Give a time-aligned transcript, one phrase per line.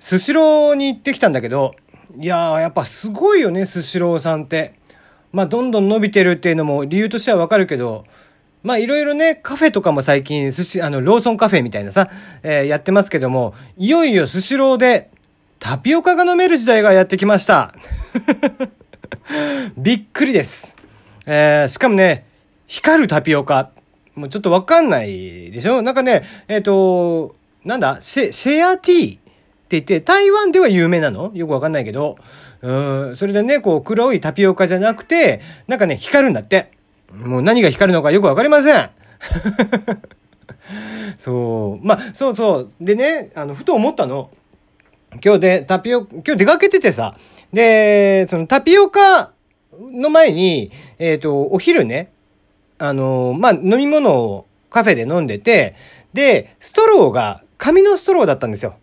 [0.00, 1.76] スシローに行ってきたんだけど、
[2.18, 4.74] いやー、やっぱすごいよね、スシローさんって。
[5.32, 8.04] まあ、どんどん伸びてるっていうのも理由としてはわかるけど、
[8.64, 12.10] まあ、いろいろね、カフェとかも最近、寿司、あの、ローソンカフェみたいなさ、
[12.42, 15.10] えー、やってますけども、いよいよスシローで、
[15.60, 17.74] タピオカが飲める時代がやってきました。
[19.76, 20.76] びっくりです。
[21.26, 22.24] えー、しかもね、
[22.66, 23.70] 光るタピオカ。
[24.14, 25.82] もうちょっとわかんないでしょ？
[25.82, 27.98] なんかね、えっ、ー、と、なんだ？
[28.00, 29.18] シェ、シェアティー？
[29.70, 31.30] って言って、台湾では有名なの？
[31.32, 32.18] よくわかんないけど。
[32.60, 32.72] う
[33.12, 36.72] ん、それでね、こう、黒いタピオカじゃなくて、なんかね、光るんだって。
[37.14, 38.90] もう何が光るのかよくわかりません。
[41.18, 41.86] そう。
[41.86, 42.70] まあ、そうそう。
[42.80, 44.30] でね、あの、ふと思ったの。
[45.24, 47.16] 今日でタピオ、今日出かけててさ、
[47.52, 49.30] で、そのタピオカ
[49.78, 52.10] の前に、えっ、ー、と、お昼ね、
[52.78, 55.76] あの、まあ、飲み物をカフェで飲んでて、
[56.12, 58.76] で、ストローが紙のストローだったんですよ。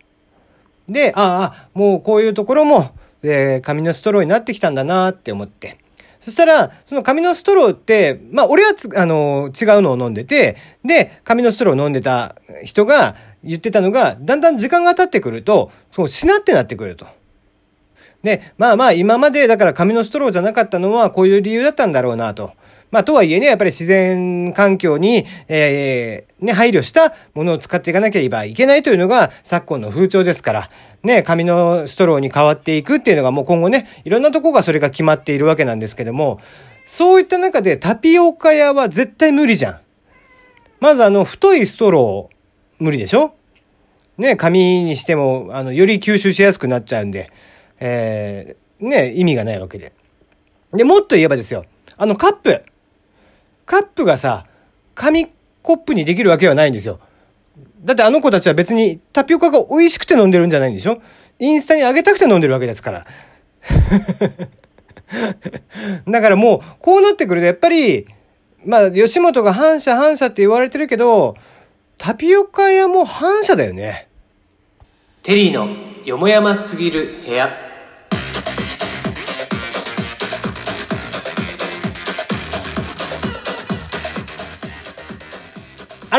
[0.88, 2.92] で、ああ、もうこういうところも、
[3.24, 5.78] えー、紙のストローになってきたんだなって思って。
[6.20, 17.08] そしたら、その紙のストローって、まあ、俺はあの、違うのを飲んでて、で、紙のストローを飲んでた人が言ってたのが、だんだん時間が経ってくると、そう、しなってなってくると。
[18.24, 22.52] で、まあまあ、今までだから紙のストローじゃなかったのは、こういう理由だったんだろうなと。
[22.90, 30.70] まあ、とはいえね、やっぱり自然環境に、えー、ね、配慮したものを使っていかなければいけないというのが昨今の風潮ですから、
[31.04, 36.40] ね、紙のストローに変わっていくっていうのがもう今後ね、いろんなとこがそれが決まっているわけなんですけども、
[36.86, 39.80] そういった中でタピオカ屋は絶対無理じゃん。
[40.80, 43.34] まずあの、太いストロー、無理でしょ？
[44.18, 47.32] ね、紙にしても、あの、より吸収しやすくなっちゃうんで、
[47.80, 49.92] えー、ね、意味がないわけで。
[50.72, 51.66] で、もっと言えばですよ、
[51.98, 52.64] あのカップ。
[53.68, 54.48] カップがさ、
[54.96, 55.28] 紙
[55.62, 57.00] コップにできるわけはないんですよ。
[57.84, 61.00] だってあの子たちは別にタピオカが美味しくて飲んでるんじゃないんでしょ？
[61.38, 63.06] インスタにあげたくて飲んでるわけですから。
[66.08, 68.08] だからもう、こうなってくるとやっぱり、
[68.66, 71.36] まあ、吉本が反射反射って言われてるけど、
[71.98, 74.08] タピオカ屋も反射だよね。
[75.24, 75.68] テリーの
[76.06, 77.67] よもやますぎる部屋。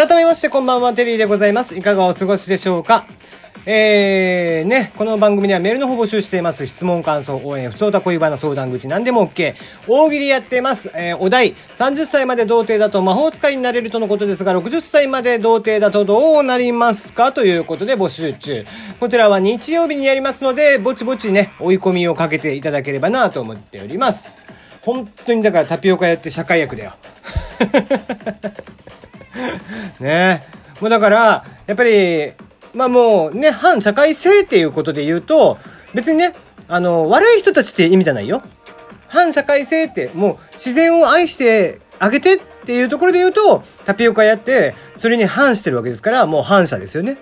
[0.09, 1.77] 改めましてこんばんは、テリーでございます。
[1.77, 3.07] いかがお過ごしでしょうか？
[3.67, 6.67] えー、ね、この番組ではメールの方募集しています。
[6.67, 9.55] 質問、感想、応援、不相談恋バナ相談口、何でも OK。
[9.87, 10.91] 大喜利やってます。
[10.95, 17.33] えー、お題、30歳まで童貞だと魔法使いになれるとのことですが、60歳まで童貞だとどうなりますか？
[17.33, 18.65] ということで募集中。
[19.01, 24.39] こちらは日曜日にやりますので、ぼちぼちね、追い込みをかけていただければなと思っております。
[24.81, 26.95] 本当にだからタピオカやって社会役だよ。
[30.01, 30.47] ね
[30.81, 32.33] もうだから、やっぱり、
[32.75, 35.59] まあもうね、反社会性っていうことで言うと、
[35.95, 36.35] 別にね、
[36.69, 38.43] あの、悪い人たちって意味じゃないよ。
[39.09, 47.17] 反社会性って、もう自然を愛してあげてっていうところで言うと、タピオカやって、それに反してるわけですから、もう反射ですよね。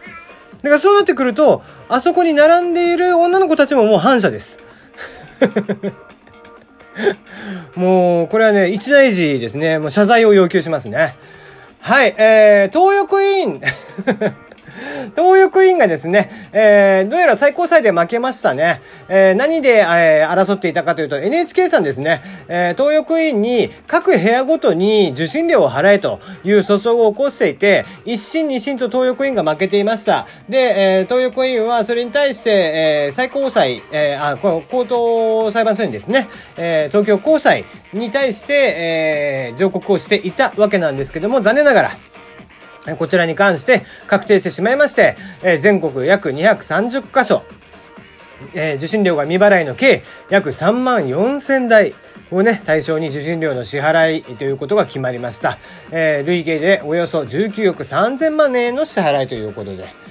[0.63, 4.61] だからそうなってくると、あそこに並んでいる女の子たちももう反射です。
[7.77, 9.79] もう、これはね、一大事ですね。
[9.79, 11.15] もう謝罪を要求しますね。
[11.87, 13.61] はい、えー、東横イン。
[15.15, 18.81] 東横インがですね、えー、どうやら最高裁で負けましたね。
[19.09, 30.27] えー、何で、えー、争っていたかというと、NHK さんですね、えー、東横インに各部屋ごとに受信料を払えという訴訟を起こしていて、一審二審と東横インが負けていました。
[30.49, 41.91] で、えー、東横インはそれに対して、えー、最高裁、えー、あ、この高等裁判所にですね、えー、東京高裁に対して、えー、上告をしていたわけなんですけども、残念ながら、
[42.95, 47.43] こちらに関して確定してしまいまして、え全国約230カ所、
[48.55, 51.95] え受信料が未払いの計約3万4千台
[52.31, 55.59] をね、対象に受信料の支払いということが決まりました。
[55.91, 60.07] え累計でおよそ19億3千万円の支払いということで。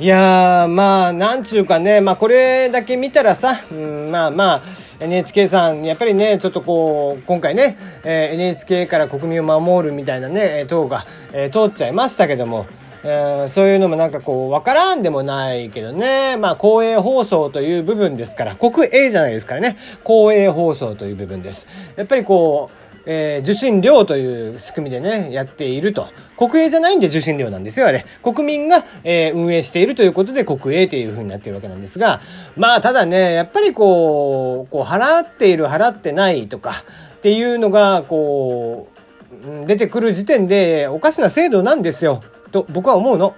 [0.00, 4.62] いやー、まあ、なんちゅうかね、まあ、これだけ見たらさ、うん、まあまあ、
[5.00, 12.66] NHK さん、やっぱりね、ちょっとこう、今回ね、えー、NHK から国民を守るみたいなね、党が、えー、通っちゃいましたけども、
[13.02, 16.36] えー、そういうのもなんかこう、わからんでもないけどね。
[16.36, 19.78] まあ、公営放送という部分ですから、国営じゃないですからね。
[20.04, 21.66] 公営放送という部分です。
[21.96, 26.08] やっぱりこう、えー、受信料という仕組みでね、やっていると。
[26.36, 28.04] 国営じゃないんで受信料なんですよ、あれ。
[28.22, 32.20] 国民が、えー、運営しているということで国営という風になってるわけなんですが、
[32.56, 36.84] まあ、ただね、やっぱりこう、こう、払っている、払ってないとか、
[37.16, 42.22] っていうのが、こう、出てくる時点でおかしな制度なんですよ。
[42.50, 43.34] と、僕は思うの。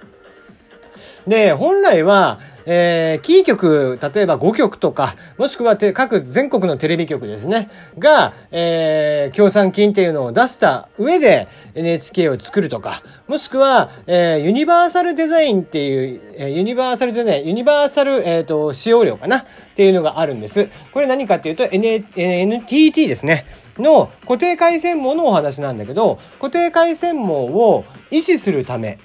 [1.27, 19.45] で、本来は、えー、キー局、例えば5局とか、もしくは各全国のテレビ局ですね、が、えー、協賛金っていうのを出した上で NHK を作るとか、もしくは、えー、ユニバーサルデザインっていう、えー、ユニバーサルデザイン、ユニバーサル、えっ、ー、と、使用料かなっ
[19.75, 20.69] ていうのがあるんです。
[20.91, 23.45] これ何かっていうと、N、NTT ですね。
[23.77, 28.99] の固定回線網のお話なんだけど、固定回線網を維持するため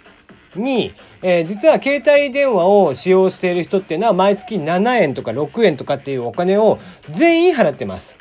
[0.54, 6.78] に、えー、実は携帯電話を使用している人っていうのは毎月7円とか6円とかっていうお金を
[7.10, 8.18] 全員払ってます。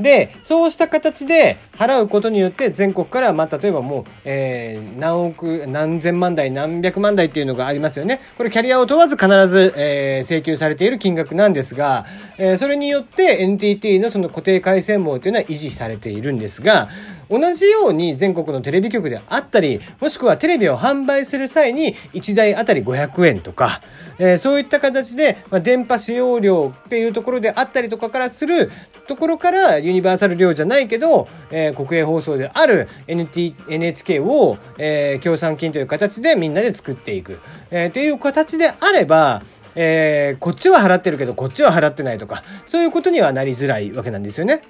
[0.00, 8.20] で、そうした形で払うことによって全国から、まあ、例えばもう、えー、何億、何千万台、何百万台っていうのがありますよね。
[8.36, 12.04] これキャリアを問わず必ず、えー、請求されている金額なんですが、
[12.36, 16.88] えー、それによって NTT のその固定回線網っていうのは維持されているんですが、
[17.28, 23.80] 同じように全国のテレビ局であったり、もしくはテレビを販売する際に1台あたり500円とか、
[24.18, 28.70] えー、そういった形で、まあ、電波使用料っていうところであったりとかからする
[29.06, 37.40] ところからユニバーサル料じゃないけど、えー、国営放送である NT NHK を、えー、協賛金という形でみんなで作っていく、
[37.70, 39.42] えー、っていう形であれば、
[39.74, 44.62] えー、こっちは払ってるけどこっちは払ってないとかそういうことにはなりづらいわけなんですよね。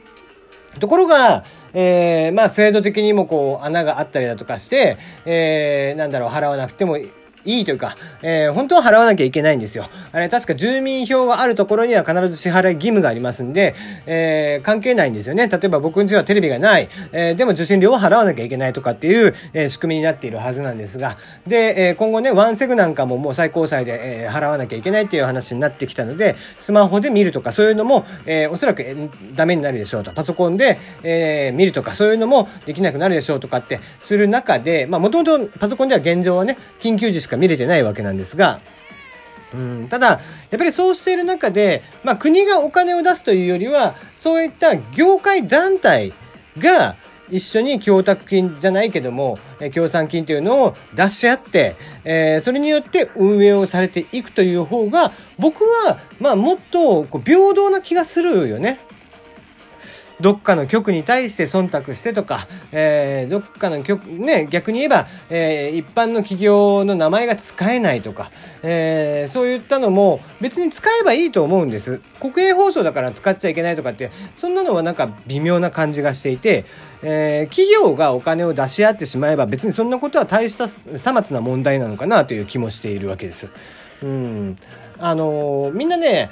[0.81, 1.45] ところが、
[1.75, 7.11] えー、まあ制度的にもこう穴があったりだとかして、えー、なんだろう払わなくてもい
[7.47, 9.89] いいというか、えー、本当は払わなきゃいけないんですよ。
[10.13, 13.75] あれ、確か住民票があるところには必ず支払い義務がありますんで、
[14.07, 15.49] えー、関係ないんですよね。
[15.49, 21.17] 例えば僕んちはテレビがない、えー、でも受信料を払わなきゃいけないとかっていう、えー、仕組みになっているはずなんですが、
[21.47, 30.13] で、えー、今後ね、ワンセグなんかももう最高裁で、えー、払わなきゃいけないっていう話になってきたので、スマホで見るとかそういうのも、えー、おそらく、えー、ダメになるでしょうと。
[30.13, 38.61] パソコンで、えー、見るとかそういうのもできなくなるでしょうとかってする中で、まあもともとパソコンでは現状はね、緊急時しか見れてないわけなんですが、
[39.55, 40.21] うん、ただ、や
[40.57, 46.13] っぱりそうしている中で、まあ、国がお金を出すというよりは、そういった業界団体
[46.59, 46.97] が
[47.31, 49.39] 一緒に供託金じゃないけども、
[49.73, 58.79] 協賛金というのを出し合って、えー、それによって運営をされていくという方が、僕は、まあ、もっとこう平等な気がするよね。
[60.21, 68.31] どっかの局に対して忖度してとか、えー、どっかの局、ね、逆に言えば、えー、一般の企業の名前が使えないとか、
[68.63, 72.01] えー、そういったのも別に使えばいいと思うんです。
[72.21, 76.65] 国営放送だから使っちゃいけないとかって、そんなのはなんか微妙な感じがしていて、
[77.03, 83.49] えー、企業がお金を出し合ってしまえば別にそんなことは大したさまつな問題なのかなという気もしているわけです。
[84.03, 84.57] うん。
[84.99, 86.31] あのー、みんなね、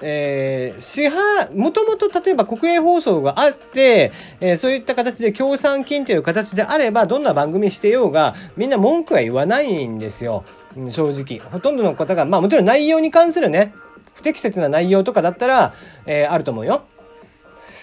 [0.00, 10.44] えー、支払、もともと例えば国営放送があって、えー、そういった形で協賛金という形であれば、どんな番組してようが、みんな文句は言わないんですよ。
[10.90, 11.40] 正直。
[11.50, 13.72] ほとんどの方が、まあもちろん内容に関するね、
[14.14, 15.74] 不適切な内容とかだったら、
[16.06, 16.82] えー、あると思うよ。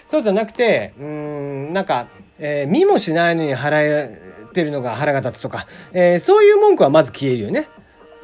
[0.06, 2.06] そうじゃなくて、うん、なんか、
[2.38, 4.20] えー、見もしないのに払え
[4.52, 7.68] てるのが腹が立つとか、えー、そういう文句はまず消えるよね。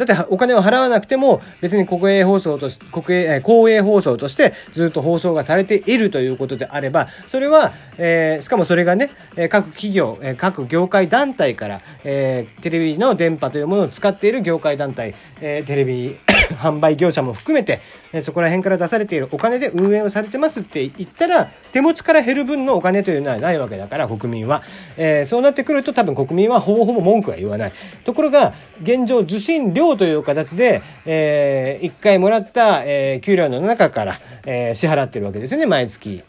[0.07, 9.11] だってお金を払わなくても別に国営放送とし、国営、公営放送としてずっと放送がされているということであれば、それは、えー、しかもそれがね、
[9.51, 16.19] 各企業、各業界団体から、えー、テレビの電波というものを使っている業界団体、えー、テレビ
[16.59, 17.81] 販売業者も含めて、
[18.13, 24.63] えそこら辺から出されているお金で運営をされてますって言ったら、手持ちから減る分のお金というのはないわけだから、国民は。
[24.97, 27.73] えー、そうなってくると多分国民はほぼほぼ文句は言わない。
[28.05, 28.53] ところが、
[28.83, 36.23] 現状受信料という形で、えー、1回もらった、えー、給料の中から、えー、支払ってるわけですよね、毎月。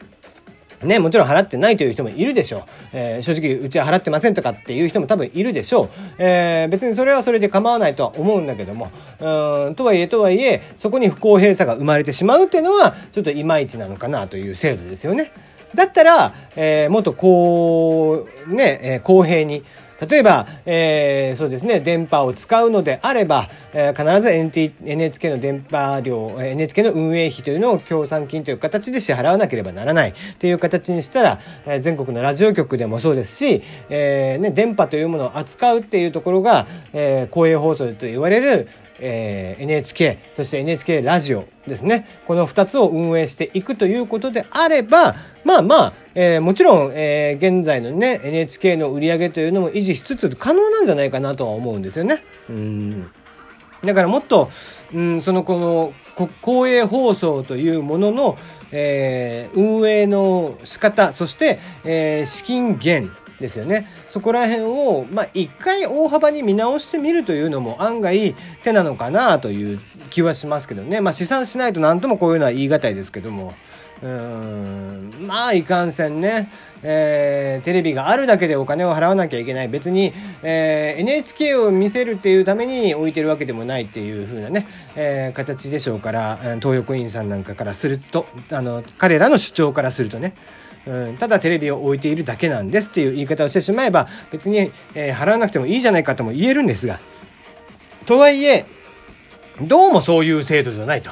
[0.83, 2.63] ね、もちろん払ってないという人もいるでしょう。
[2.93, 5.89] えー、正直、うちは払ってませんとかっていう人も多分いるでしょう。
[6.17, 15.31] えー、別にそれはそれで構わないとは思うんだけども、うん、とはいえとはいえ、そこに不公平さが生まれてしまうっていうのは、ちょっといまいちなのかなという制度ですよね。
[15.75, 19.63] だったら、えー、もっとこう、ね、えー、公平に、
[20.07, 30.09] 例えば、えー、そうですね、電波を使うのであれば、えー、必ず NT NHK の電波量、NHK の運営費というのを協賛金という形で支払わなければならない。
[30.09, 38.69] っていう形にしたら、えー、全国のラジオ局でもそうですし、えーね、電波というものを扱うっていうところが、えー、公営放送と言われる、
[39.01, 42.07] えー、NHK、そして NHK ラジオですね。
[42.27, 52.23] この2つを運営していくということであれば、まあまあ、えー、もちろん、えー、現在のね、NHK の売り上げというのも維持しつつ可能なんじゃないかなとは思うんですよね。
[52.49, 53.11] うん。
[53.83, 54.51] だからもっと、
[54.93, 55.93] うん、そのこの、
[56.41, 58.37] 公営放送というものの、
[58.71, 63.87] えー、運営の仕方、そして、えー、資金源、ですよね。
[64.09, 69.79] そこら辺を、まあ、一回大幅に見直してみるというのも案外手なのかなという
[70.09, 71.01] 気はしますけどね。
[71.01, 73.53] まあ、試算しないと何ともこういうのは言い難いですけども。
[74.03, 90.33] うんまあいかんせんね、えー、テレビがあるだけでお金を払わなきゃいけない別に、えー、NHK を見せるっていうために置いてるわけでもないっていう風なね、えー、形でしょうから東横インさんなんかからするとあの彼らの主張からするとね
[90.87, 96.99] うん、ただテレビを置いているだけなんですっていう言い方をしてしまえば別に、えー、払わなくてもいいじゃないかとも言えるんですが
[98.05, 98.65] とはいえ
[99.61, 101.11] どうもそういう制度じゃないと。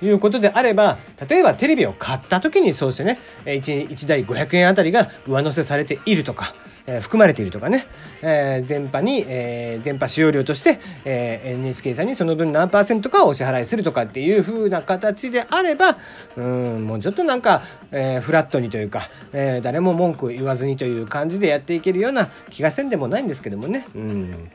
[0.00, 0.96] いうことであれば
[1.28, 6.54] 例えばテレビを買った時にそうしてね 1, 1台500円あたりが上乗せされているとか、
[6.88, 7.86] えー、含まれているとかね、
[8.22, 15.98] えー、電波に、えー、電波使用料として、えー、NHK さんにその分何パーセントかをお支払いするとかっていう風な形であれば
[16.36, 19.02] うんもうちょっとなんか、えー、フラットにというか、
[19.32, 23.86] えー、誰も文句言わずにという感じでやっていけるような気がせんでもないんですけどもね。
[23.94, 24.50] うん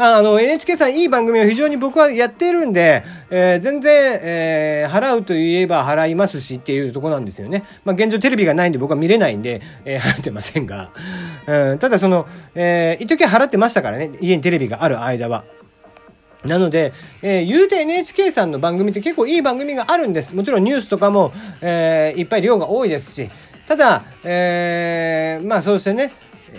[0.00, 7.64] あ、の NHK さんいい番組を非常に僕はやっているんで、えー、全然、えー、払うといえば払いますしっていうとこなんですよね。
[7.84, 10.90] まあ、現状テレビがないんで僕は見れないんで、えー、払ってませんが、
[11.48, 15.44] うん、ただその、えー、一時払ってましたからね家にテレビがある間は。
[16.44, 20.36] なので、えー、言うて NHK さんの番組って結構いい番組があるんです。
[20.36, 23.28] もちろんニュースとかも、えー、いっぱい量が多いですし、
[23.66, 26.12] ただ、えー、まあそうしてね、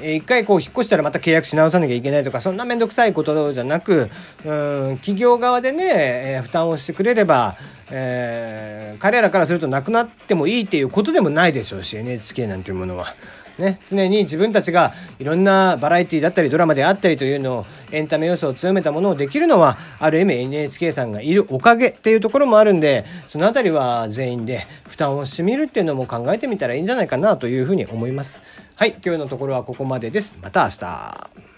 [0.03, 4.09] 一回こう引っ越したらまた契約し直さなきゃいけないとかそんな面倒くさいことじゃなく
[4.45, 4.47] う
[4.93, 5.83] ん企業側でね、
[6.37, 7.57] え、負担をしてくれれば、
[7.89, 13.15] えー、彼らからするとなくなってもいいっていうことでもないでしょうし NHK なんていうものは。
[13.59, 28.41] ね、常に自分たちがいろんなバラエティだったりドラマであったりというのをエンタメ要素を強めたものをできるのはある意味 NHK さんがいるおかげっていうところもあるんでその辺りは全員で負担をしてみるっていうのも考えてみたらいいんじゃないかなというふうに思います。
[28.79, 30.37] はい、今日のところはここまでです。
[30.41, 31.48] また明日。